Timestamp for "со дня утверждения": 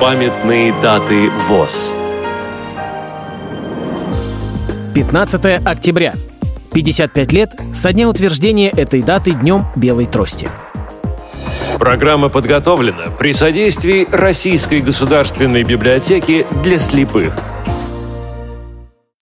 7.74-8.70